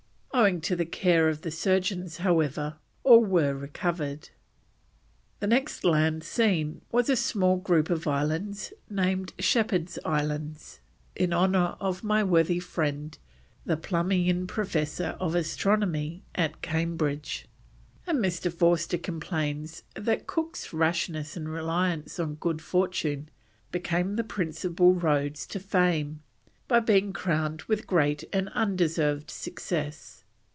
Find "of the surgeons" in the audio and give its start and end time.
1.29-2.17